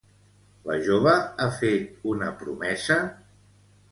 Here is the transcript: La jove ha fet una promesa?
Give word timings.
La 0.69 0.77
jove 0.87 1.13
ha 1.43 1.49
fet 1.59 2.09
una 2.13 2.31
promesa? 2.41 2.97